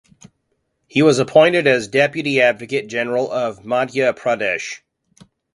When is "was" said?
1.03-1.19